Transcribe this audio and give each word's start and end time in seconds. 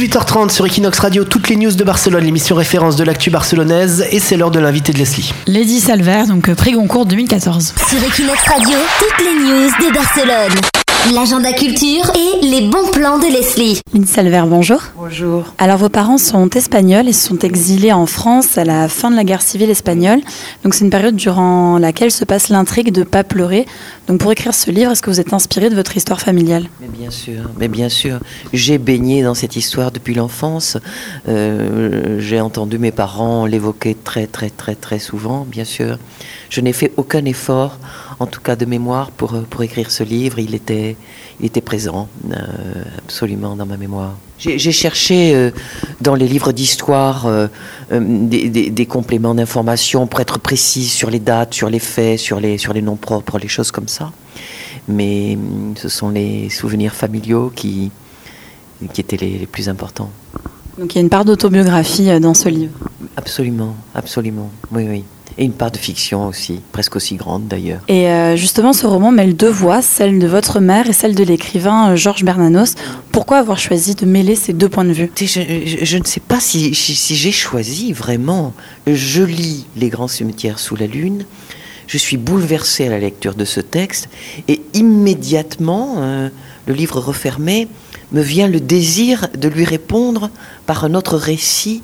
18h30 0.00 0.48
sur 0.48 0.64
Equinox 0.64 0.98
Radio, 0.98 1.24
toutes 1.24 1.50
les 1.50 1.56
news 1.56 1.72
de 1.72 1.84
Barcelone, 1.84 2.24
l'émission 2.24 2.56
référence 2.56 2.96
de 2.96 3.04
l'actu 3.04 3.28
barcelonaise, 3.28 4.06
et 4.10 4.18
c'est 4.18 4.38
l'heure 4.38 4.50
de 4.50 4.58
l'invité 4.58 4.94
de 4.94 4.98
Leslie. 4.98 5.34
Lady 5.46 5.78
Salver, 5.78 6.22
donc 6.26 6.50
prix 6.54 6.72
Goncourt 6.72 7.04
2014. 7.04 7.74
Sur 7.86 8.02
Equinox 8.02 8.42
Radio, 8.48 8.78
toutes 8.98 9.26
les 9.26 9.34
news 9.34 9.68
de 9.68 9.92
Barcelone. 9.92 10.79
L'agenda 11.08 11.52
culture 11.52 12.12
et 12.14 12.46
les 12.46 12.60
bons 12.68 12.88
plans 12.92 13.18
de 13.18 13.24
Leslie. 13.24 13.80
Lady 13.92 14.06
Salver, 14.06 14.44
bonjour. 14.46 14.80
Bonjour. 14.96 15.54
Alors 15.58 15.78
vos 15.78 15.88
parents 15.88 16.18
sont 16.18 16.48
espagnols 16.50 17.08
et 17.08 17.12
se 17.12 17.26
sont 17.26 17.38
exilés 17.38 17.92
en 17.92 18.06
France 18.06 18.56
à 18.58 18.64
la 18.64 18.86
fin 18.86 19.10
de 19.10 19.16
la 19.16 19.24
guerre 19.24 19.42
civile 19.42 19.70
espagnole. 19.70 20.20
Donc 20.62 20.74
c'est 20.74 20.84
une 20.84 20.90
période 20.90 21.16
durant 21.16 21.78
laquelle 21.78 22.12
se 22.12 22.24
passe 22.24 22.48
l'intrigue 22.48 22.92
de 22.92 23.02
Pas 23.02 23.24
pleurer. 23.24 23.66
Donc 24.06 24.20
pour 24.20 24.30
écrire 24.30 24.54
ce 24.54 24.70
livre, 24.70 24.92
est-ce 24.92 25.02
que 25.02 25.10
vous 25.10 25.18
êtes 25.18 25.32
inspiré 25.32 25.68
de 25.68 25.74
votre 25.74 25.96
histoire 25.96 26.20
familiale? 26.20 26.68
Mais 26.80 26.86
bien 26.86 27.10
sûr, 27.10 27.50
mais 27.58 27.66
bien 27.66 27.88
sûr. 27.88 28.20
J'ai 28.52 28.78
baigné 28.78 29.24
dans 29.24 29.34
cette 29.34 29.56
histoire 29.56 29.90
depuis 29.90 30.14
l'enfance. 30.14 30.76
Euh, 31.28 32.20
J'ai 32.20 32.40
entendu 32.40 32.78
mes 32.78 32.92
parents 32.92 33.46
l'évoquer 33.46 33.96
très 33.96 34.28
très 34.28 34.50
très 34.50 34.76
très 34.76 35.00
souvent, 35.00 35.44
bien 35.50 35.64
sûr. 35.64 35.98
Je 36.50 36.60
n'ai 36.60 36.72
fait 36.72 36.92
aucun 36.96 37.24
effort, 37.24 37.78
en 38.18 38.26
tout 38.26 38.40
cas 38.40 38.56
de 38.56 38.66
mémoire, 38.66 39.10
pour, 39.12 39.40
pour 39.44 39.62
écrire 39.62 39.90
ce 39.90 40.02
livre. 40.02 40.38
Il 40.38 40.54
était, 40.54 40.96
il 41.38 41.46
était 41.46 41.60
présent 41.60 42.08
euh, 42.30 42.36
absolument 42.98 43.56
dans 43.56 43.66
ma 43.66 43.76
mémoire. 43.76 44.16
J'ai 44.40 44.72
cherché 44.72 45.34
euh, 45.34 45.50
dans 46.00 46.14
les 46.14 46.26
livres 46.26 46.52
d'histoire 46.52 47.26
euh, 47.26 47.46
euh, 47.92 48.00
des, 48.00 48.86
compléments 48.86 49.34
d'information 49.34 50.06
pour 50.06 50.20
être 50.20 50.38
précis 50.38 50.86
sur 50.86 51.10
les 51.10 51.18
dates, 51.18 51.52
sur 51.52 51.68
les 51.68 51.78
faits, 51.78 52.18
sur 52.18 52.40
les, 52.40 52.56
sur 52.56 52.72
les 52.72 52.80
noms 52.80 52.96
propres, 52.96 53.38
les 53.38 53.48
choses 53.48 53.70
comme 53.70 53.88
ça. 53.88 54.12
Mais 54.88 55.36
hum, 55.36 55.74
ce 55.76 55.90
sont 55.90 56.08
les 56.08 56.48
souvenirs 56.48 56.94
familiaux 56.94 57.52
qui, 57.54 57.90
qui 58.94 59.00
étaient 59.02 59.18
les, 59.18 59.38
les 59.38 59.46
plus 59.46 59.68
importants. 59.68 60.10
Donc 60.78 60.94
il 60.94 60.96
y 60.96 60.98
a 60.98 61.02
une 61.02 61.10
part 61.10 61.26
d'autobiographie 61.26 62.08
euh, 62.08 62.18
dans 62.18 62.34
ce 62.34 62.48
livre. 62.48 62.72
Absolument, 63.16 63.74
absolument. 63.94 64.50
Oui, 64.72 64.86
oui. 64.88 65.04
Et 65.38 65.44
une 65.44 65.52
part 65.52 65.70
de 65.70 65.76
fiction 65.78 66.26
aussi, 66.26 66.60
presque 66.72 66.96
aussi 66.96 67.14
grande 67.14 67.46
d'ailleurs. 67.48 67.80
Et 67.88 68.08
euh, 68.08 68.36
justement, 68.36 68.72
ce 68.72 68.86
roman 68.86 69.10
mêle 69.12 69.34
deux 69.36 69.48
voix, 69.48 69.80
celle 69.80 70.18
de 70.18 70.26
votre 70.26 70.60
mère 70.60 70.88
et 70.88 70.92
celle 70.92 71.14
de 71.14 71.22
l'écrivain 71.24 71.92
euh, 71.92 71.96
Georges 71.96 72.24
Bernanos. 72.24 72.74
Pourquoi 73.12 73.38
avoir 73.38 73.58
choisi 73.58 73.94
de 73.94 74.04
mêler 74.06 74.34
ces 74.34 74.52
deux 74.52 74.68
points 74.68 74.84
de 74.84 74.92
vue? 74.92 75.10
Je, 75.18 75.24
je- 75.26 75.84
je 75.84 75.98
ne 75.98 76.04
sais 76.04 76.20
pas 76.20 76.40
si, 76.40 76.74
si- 76.74 76.94
si 76.96 77.14
j'ai 77.14 77.32
choisi 77.32 77.92
vraiment. 77.92 78.52
Je 78.86 79.22
lis 79.22 79.66
Les 79.76 79.88
grands 79.88 80.08
cimetières 80.08 80.58
sous 80.58 80.76
la 80.76 80.86
lune. 80.86 81.24
Je 81.86 81.96
suis 81.96 82.16
bouleversée 82.16 82.86
à 82.86 82.90
la 82.90 82.98
lecture 82.98 83.34
de 83.34 83.44
ce 83.44 83.60
texte 83.60 84.08
et 84.48 84.60
immédiatement, 84.74 85.94
euh, 85.98 86.28
le 86.66 86.74
livre 86.74 87.00
refermé, 87.00 87.68
me 88.12 88.20
vient 88.20 88.48
le 88.48 88.60
désir 88.60 89.28
de 89.38 89.48
lui 89.48 89.64
répondre 89.64 90.30
par 90.66 90.84
un 90.84 90.94
autre 90.94 91.16
récit 91.16 91.82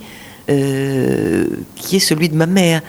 euh, 0.48 1.46
qui 1.74 1.96
est 1.96 2.00
celui 2.00 2.28
de 2.28 2.36
ma 2.36 2.46
mère. 2.46 2.80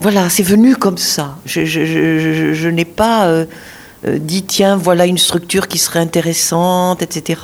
Voilà, 0.00 0.30
c'est 0.30 0.42
venu 0.42 0.76
comme 0.76 0.98
ça. 0.98 1.36
Je, 1.44 2.68
n'ai 2.68 2.84
pas 2.84 3.26
euh, 3.26 3.44
euh, 4.06 4.18
dit, 4.18 4.44
tiens, 4.44 4.76
voilà 4.76 5.06
une 5.06 5.18
structure 5.18 5.68
qui 5.68 5.78
serait 5.78 5.98
intéressante, 6.00 7.02
etc. 7.02 7.40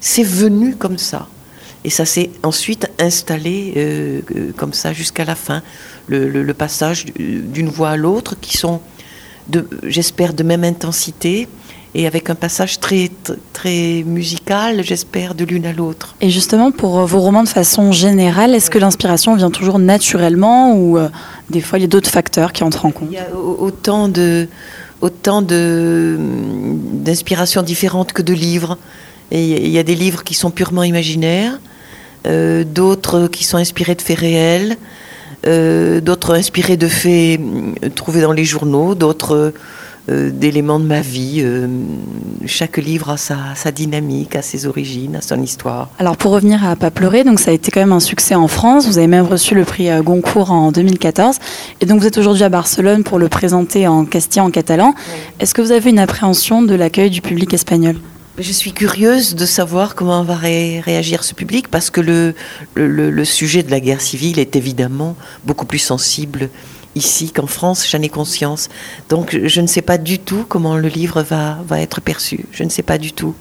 C'est 0.00 0.24
venu 0.24 0.74
comme 0.76 0.98
ça. 0.98 1.28
Et 1.84 1.90
ça 1.90 2.06
s'est 2.06 2.30
ensuite 2.42 2.90
installé 2.98 4.22
comme 4.56 4.72
ça 4.72 4.94
jusqu'à 4.94 5.24
la 5.26 5.34
fin. 5.34 5.62
Le, 6.06 6.28
le- 6.28 6.54
passage 6.54 7.04
d'une 7.16 7.68
voix 7.68 7.90
à 7.90 7.96
l'autre 7.96 8.36
qui 8.40 8.56
sont, 8.56 8.80
j'espère, 9.82 10.32
de 10.32 10.42
même 10.42 10.64
intensité 10.64 11.46
et 11.94 12.06
avec 12.06 12.28
un 12.30 12.34
passage 12.34 12.80
très, 12.80 13.10
très, 13.52 14.02
musical, 14.04 14.82
j'espère, 14.82 15.34
de 15.34 15.44
l'une 15.44 15.64
à 15.66 15.72
l'autre. 15.72 16.16
Et 16.20 16.30
justement, 16.30 16.70
pour 16.72 16.98
euh, 16.98 17.04
vos 17.06 17.20
romans 17.20 17.44
de 17.44 17.48
façon 17.48 17.92
générale, 17.92 18.54
est-ce 18.54 18.68
que 18.70 18.78
l'inspiration 18.78 19.36
vient 19.36 19.50
toujours 19.50 19.78
naturellement 19.78 20.74
ou 20.74 20.98
euh, 20.98 21.08
des 21.50 21.60
fois 21.60 21.78
il 21.78 21.82
y 21.82 21.84
a 21.84 21.88
d'autres 21.88 22.10
facteurs 22.10 22.52
qui 22.52 22.64
entrent 22.64 22.86
en 22.86 22.90
compte? 22.90 23.08
Il 23.10 23.14
y 23.14 23.18
a 23.18 23.28
au- 23.36 23.58
autant 23.60 24.08
de 24.08 24.48
autant 25.00 25.42
d'inspirations 27.04 27.62
différentes 27.62 28.12
que 28.12 28.22
de 28.22 28.32
livres. 28.32 28.78
Et 29.30 29.44
il 29.64 29.68
y 29.70 29.78
a 29.78 29.82
des 29.82 29.94
livres 29.94 30.22
qui 30.22 30.34
sont 30.34 30.50
purement 30.50 30.82
imaginaires, 30.82 31.58
euh, 32.26 32.64
d'autres 32.64 33.26
qui 33.28 33.44
sont 33.44 33.56
inspirés 33.58 33.94
de 33.94 34.02
faits 34.02 34.18
réels, 34.18 34.76
euh, 35.46 36.00
d'autres 36.00 36.34
inspirés 36.34 36.76
de 36.76 36.88
faits 36.88 37.40
trouvés 37.94 38.20
dans 38.20 38.32
les 38.32 38.44
journaux, 38.44 38.94
d'autres 38.94 39.52
d'éléments 40.08 40.78
de 40.80 40.84
ma 40.84 41.00
vie. 41.00 41.40
Euh, 41.42 41.66
chaque 42.46 42.76
livre 42.76 43.10
a 43.10 43.16
sa, 43.16 43.36
sa 43.54 43.70
dynamique, 43.72 44.36
a 44.36 44.42
ses 44.42 44.66
origines, 44.66 45.16
a 45.16 45.20
son 45.22 45.40
histoire. 45.42 45.88
Alors 45.98 46.16
pour 46.16 46.32
revenir 46.32 46.66
à 46.66 46.76
Pas 46.76 46.90
pleurer, 46.90 47.24
donc 47.24 47.40
ça 47.40 47.50
a 47.50 47.54
été 47.54 47.70
quand 47.70 47.80
même 47.80 47.92
un 47.92 48.00
succès 48.00 48.34
en 48.34 48.48
France. 48.48 48.86
Vous 48.86 48.98
avez 48.98 49.06
même 49.06 49.24
reçu 49.26 49.54
le 49.54 49.64
prix 49.64 49.88
euh, 49.90 50.02
Goncourt 50.02 50.50
en 50.50 50.72
2014. 50.72 51.36
Et 51.80 51.86
donc 51.86 52.00
vous 52.00 52.06
êtes 52.06 52.18
aujourd'hui 52.18 52.44
à 52.44 52.48
Barcelone 52.50 53.02
pour 53.02 53.18
le 53.18 53.28
présenter 53.28 53.86
en 53.88 54.04
castillan, 54.04 54.46
en 54.46 54.50
catalan. 54.50 54.94
Est-ce 55.40 55.54
que 55.54 55.62
vous 55.62 55.72
avez 55.72 55.88
une 55.90 55.98
appréhension 55.98 56.62
de 56.62 56.74
l'accueil 56.74 57.08
du 57.10 57.22
public 57.22 57.54
espagnol? 57.54 57.96
Je 58.36 58.50
suis 58.50 58.72
curieuse 58.72 59.36
de 59.36 59.46
savoir 59.46 59.94
comment 59.94 60.24
va 60.24 60.34
ré- 60.34 60.80
réagir 60.80 61.22
ce 61.22 61.34
public 61.34 61.68
parce 61.68 61.88
que 61.90 62.00
le, 62.00 62.34
le, 62.74 62.88
le- 62.88 63.10
le 63.12 63.24
sujet 63.24 63.62
de 63.62 63.70
la 63.70 63.78
guerre 63.78 64.00
civile 64.00 64.40
est 64.40 64.56
évidemment 64.56 65.14
beaucoup 65.46 65.66
plus 65.66 65.78
sensible 65.78 66.50
ici 66.94 67.30
qu'en 67.32 67.46
France, 67.46 67.86
j'en 67.90 68.00
ai 68.02 68.08
conscience. 68.08 68.68
Donc 69.08 69.36
je- 69.44 69.60
ne 69.60 69.66
sais 69.66 69.82
pas 69.82 69.98
du 69.98 70.18
tout 70.18 70.44
comment 70.48 70.76
le 70.76 70.88
livre 70.88 71.22
va, 71.22 71.58
va 71.66 71.80
être 71.80 72.00
perçu. 72.00 72.44
Je 72.52 72.64
ne 72.64 72.68
sais 72.70 72.82
pas 72.82 72.98
du 72.98 73.12
tout. 73.12 73.34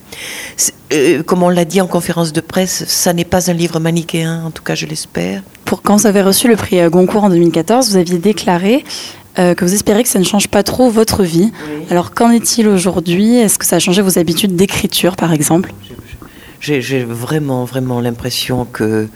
Euh, 0.94 1.24
comme 1.24 1.44
on 1.44 1.50
l'a 1.50 1.66
dit 1.66 1.82
en 1.82 1.88
conférence 1.88 2.34
de 2.34 2.42
presse, 2.42 2.86
ça 2.88 3.14
n'est 3.14 3.26
pas 3.26 3.50
un 3.50 3.54
livre 3.54 3.80
manichéen, 3.80 4.44
en 4.46 4.52
tout 4.52 4.64
cas 4.64 4.76
je 4.76 4.86
l'espère. 4.86 5.42
Pour 5.66 5.82
quand 5.82 5.98
vous 5.98 6.08
avez 6.08 6.22
reçu 6.22 6.48
le 6.48 6.56
prix 6.56 6.80
euh, 6.80 6.90
Goncourt 6.90 7.24
en 7.26 7.30
2014, 7.30 7.90
vous 7.90 7.98
aviez 7.98 8.18
déclaré 8.20 8.84
euh, 9.40 9.56
que 9.56 9.66
vous 9.66 9.74
espérez 9.74 10.04
que 10.04 10.10
ça 10.10 10.20
ne 10.20 10.24
change 10.24 10.48
pas 10.48 10.62
trop 10.64 10.90
votre 10.92 11.24
vie. 11.24 11.52
Alors 11.90 12.14
qu'en 12.14 12.30
est-il 12.30 12.68
aujourd'hui? 12.68 13.36
Est-ce 13.38 13.58
que 13.58 13.66
ça 13.66 13.78
a 13.78 13.80
changé 13.80 14.02
vos 14.04 14.20
habitudes 14.20 14.56
d'écriture, 14.56 15.16
par 15.16 15.34
exemple? 15.34 15.74
J'ai 16.60 17.04
vraiment, 17.04 17.66
vraiment 17.66 18.00
l'impression 18.00 18.64
que 18.66 19.10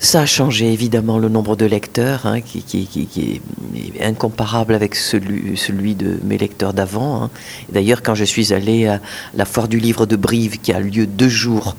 ça 0.00 0.20
a 0.20 0.26
changé 0.26 0.72
évidemment 0.72 1.18
le 1.18 1.28
nombre 1.28 1.56
de 1.56 1.66
lecteurs, 1.66 2.26
hein, 2.26 2.40
qui, 2.40 2.64
est 3.96 4.02
incomparable 4.02 4.74
avec 4.74 4.94
celui, 4.94 5.94
de 5.94 6.18
mes 6.24 6.38
lecteurs 6.38 6.72
d'avant. 6.72 7.22
hein. 7.24 7.30
D'ailleurs, 7.72 8.02
quand 8.02 8.14
je 8.14 8.24
suis 8.24 8.52
allée 8.52 8.86
à 8.86 9.00
la 9.34 9.44
foire 9.44 9.68
du 9.68 9.78
livre 9.78 10.06
de 10.06 10.16
Brive, 10.16 10.58
qui 10.60 10.72
a 10.72 10.80
lieu 10.80 11.06
deux 11.06 11.28
jours 11.28 11.74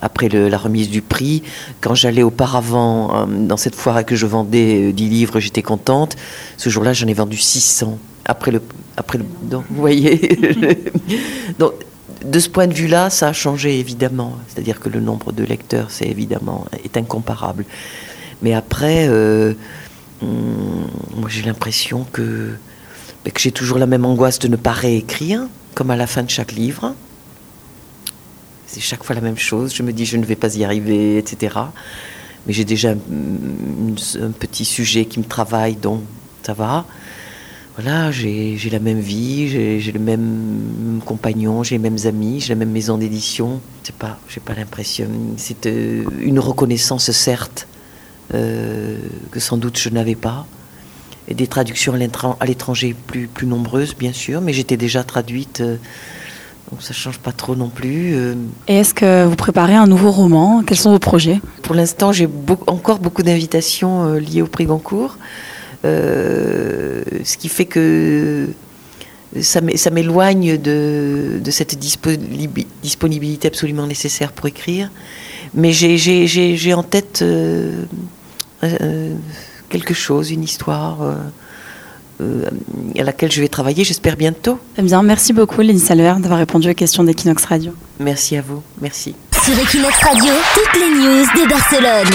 après 0.00 0.28
la 0.28 0.58
remise 0.58 0.90
du 0.90 1.00
prix, 1.00 1.42
quand 1.80 1.94
j'allais 1.94 2.24
auparavant 2.24 3.22
euh, 3.22 3.46
dans 3.46 3.56
cette 3.56 3.76
foire 3.76 4.00
et 4.00 4.04
que 4.04 4.16
je 4.16 4.26
vendais 4.26 4.88
euh, 4.88 4.92
10 4.92 5.08
livres, 5.08 5.40
j'étais 5.40 5.62
contente. 5.62 6.16
Ce 6.56 6.68
jour-là, 6.68 6.92
j'en 6.92 7.06
ai 7.06 7.14
vendu 7.14 7.36
600. 7.36 7.98
Après 8.24 8.50
le, 8.50 8.60
après 8.96 9.18
le, 9.18 9.24
donc, 9.42 9.64
vous 9.70 9.80
voyez. 9.80 10.38
donc, 11.58 11.72
de 12.24 12.38
ce 12.38 12.48
point 12.48 12.66
de 12.66 12.74
vue-là, 12.74 13.10
ça 13.10 13.28
a 13.28 13.32
changé 13.32 13.78
évidemment. 13.78 14.36
C'est-à-dire 14.48 14.80
que 14.80 14.88
le 14.88 15.00
nombre 15.00 15.32
de 15.32 15.44
lecteurs, 15.44 15.90
c'est 15.90 16.06
évidemment 16.06 16.66
est 16.84 16.96
incomparable. 16.96 17.64
Mais 18.42 18.54
après, 18.54 19.06
euh, 19.08 19.54
hum, 20.22 20.86
moi 21.16 21.28
j'ai 21.28 21.42
l'impression 21.42 22.06
que, 22.12 22.50
que 23.24 23.40
j'ai 23.40 23.52
toujours 23.52 23.78
la 23.78 23.86
même 23.86 24.04
angoisse 24.04 24.38
de 24.38 24.48
ne 24.48 24.56
pas 24.56 24.72
réécrire, 24.72 25.42
comme 25.74 25.90
à 25.90 25.96
la 25.96 26.06
fin 26.06 26.22
de 26.22 26.30
chaque 26.30 26.52
livre. 26.52 26.94
C'est 28.66 28.80
chaque 28.80 29.04
fois 29.04 29.14
la 29.14 29.20
même 29.20 29.38
chose. 29.38 29.74
Je 29.74 29.82
me 29.82 29.92
dis 29.92 30.06
je 30.06 30.16
ne 30.16 30.24
vais 30.24 30.36
pas 30.36 30.54
y 30.56 30.64
arriver, 30.64 31.18
etc. 31.18 31.56
Mais 32.46 32.52
j'ai 32.52 32.64
déjà 32.64 32.90
hum, 32.90 33.96
un 34.20 34.30
petit 34.30 34.64
sujet 34.64 35.04
qui 35.04 35.18
me 35.18 35.24
travaille, 35.24 35.76
donc 35.76 36.02
ça 36.42 36.54
va 36.54 36.86
voilà, 37.76 38.10
j'ai 38.10 38.58
la 38.70 38.78
même 38.78 39.00
vie, 39.00 39.48
j'ai 39.80 39.92
le 39.92 39.98
même 39.98 41.00
compagnon, 41.06 41.62
j'ai 41.62 41.76
les 41.76 41.78
mêmes 41.78 41.96
amis, 42.06 42.40
j'ai 42.40 42.50
la 42.50 42.58
même 42.58 42.70
maison 42.70 42.98
d'édition. 42.98 43.60
C'est 43.82 43.94
pas, 43.96 44.18
j'ai 44.28 44.40
pas 44.40 44.54
l'impression. 44.54 45.06
C'est 45.38 45.66
euh, 45.66 46.04
une 46.20 46.38
reconnaissance 46.38 47.10
certes 47.12 47.66
euh, 48.34 48.98
que 49.30 49.40
sans 49.40 49.56
doute 49.56 49.78
je 49.78 49.88
n'avais 49.88 50.14
pas. 50.14 50.46
Et 51.28 51.34
des 51.34 51.46
traductions 51.46 51.94
à 51.94 51.98
l'étran- 51.98 52.36
à 52.40 52.46
l'étranger 52.46 52.94
plus 53.06 53.26
plus 53.26 53.46
nombreuses, 53.46 53.94
bien 53.96 54.12
sûr, 54.12 54.40
mais 54.40 54.52
j'étais 54.52 54.76
déjà 54.76 55.02
traduite, 55.04 55.60
euh, 55.60 55.76
donc 56.70 56.82
ça 56.82 56.92
change 56.92 57.18
pas 57.20 57.32
trop 57.32 57.54
non 57.56 57.68
plus. 57.68 58.14
euh. 58.14 58.34
Et 58.68 58.74
est-ce 58.80 58.92
que 58.92 59.24
vous 59.24 59.36
préparez 59.36 59.76
un 59.76 59.86
nouveau 59.86 60.10
roman? 60.10 60.62
Quels 60.66 60.76
sont 60.78 60.90
vos 60.90 60.98
projets? 60.98 61.40
Pour 61.62 61.74
l'instant, 61.74 62.12
j'ai 62.12 62.28
encore 62.66 62.98
beaucoup 62.98 63.22
d'invitations 63.22 64.14
liées 64.14 64.42
au 64.42 64.46
prix 64.46 64.66
Goncourt, 64.66 65.16
ce 65.84 67.36
qui 67.36 67.48
fait 67.48 67.64
que 67.66 68.48
ça 69.40 69.60
m'é- 69.60 69.76
ça 69.76 69.90
m'éloigne 69.90 70.58
de, 70.58 71.40
de 71.42 71.50
cette 71.50 71.78
disponibi- 71.78 72.66
disponibilité 72.82 73.48
absolument 73.48 73.86
nécessaire 73.86 74.32
pour 74.32 74.46
écrire. 74.46 74.90
Mais 75.54 75.72
j'ai- 75.72 76.74
en 76.74 76.82
tête 76.82 77.20
euh, 77.22 77.82
euh, 78.62 79.14
quelque 79.68 79.94
chose, 79.94 80.30
une 80.30 80.42
histoire 80.44 81.02
euh, 81.02 81.14
euh, 82.20 82.44
à 82.98 83.02
laquelle 83.02 83.32
je 83.32 83.40
vais 83.40 83.48
travailler, 83.48 83.84
j'espère 83.84 84.16
bientôt. 84.16 84.58
Très 84.74 84.82
bien, 84.82 85.02
merci 85.02 85.32
beaucoup 85.32 85.60
Lynn 85.62 85.78
Salver 85.78 86.14
d'avoir 86.20 86.38
répondu 86.38 86.70
aux 86.70 86.74
questions 86.74 87.02
d'Equinox 87.04 87.44
Radio. 87.46 87.72
Merci 88.00 88.36
à 88.36 88.42
vous, 88.42 88.62
merci. 88.80 89.14
Sur 89.44 89.58
Equinox 89.58 89.96
Radio, 89.98 90.32
toutes 90.54 90.80
les 90.80 90.90
news 90.90 91.24
de 91.24 91.48
Barcelone. 91.48 92.14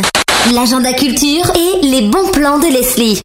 L'agenda 0.54 0.94
culture 0.94 1.52
et 1.56 1.86
les 1.86 2.08
bons 2.10 2.30
plans 2.31 2.58
de 2.60 2.68
Leslie. 2.72 3.20